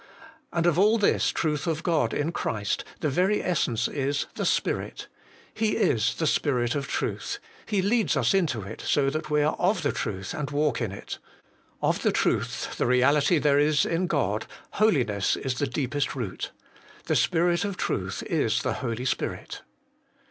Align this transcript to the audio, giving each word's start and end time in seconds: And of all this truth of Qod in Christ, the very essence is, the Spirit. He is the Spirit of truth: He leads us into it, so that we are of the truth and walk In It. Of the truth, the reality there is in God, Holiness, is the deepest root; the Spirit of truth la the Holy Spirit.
And 0.51 0.65
of 0.65 0.79
all 0.79 0.97
this 0.97 1.29
truth 1.29 1.67
of 1.67 1.83
Qod 1.83 2.11
in 2.11 2.31
Christ, 2.31 2.83
the 3.01 3.09
very 3.11 3.43
essence 3.43 3.87
is, 3.87 4.25
the 4.33 4.47
Spirit. 4.47 5.07
He 5.53 5.77
is 5.77 6.15
the 6.15 6.25
Spirit 6.25 6.73
of 6.73 6.87
truth: 6.87 7.37
He 7.67 7.83
leads 7.83 8.17
us 8.17 8.33
into 8.33 8.63
it, 8.63 8.81
so 8.81 9.11
that 9.11 9.29
we 9.29 9.43
are 9.43 9.55
of 9.59 9.83
the 9.83 9.91
truth 9.91 10.33
and 10.33 10.49
walk 10.49 10.81
In 10.81 10.91
It. 10.91 11.19
Of 11.83 12.01
the 12.01 12.11
truth, 12.11 12.79
the 12.79 12.87
reality 12.87 13.37
there 13.37 13.59
is 13.59 13.85
in 13.85 14.07
God, 14.07 14.47
Holiness, 14.71 15.35
is 15.35 15.59
the 15.59 15.67
deepest 15.67 16.15
root; 16.15 16.49
the 17.05 17.15
Spirit 17.15 17.63
of 17.63 17.77
truth 17.77 18.23
la 18.27 18.47
the 18.47 18.79
Holy 18.79 19.05
Spirit. 19.05 19.61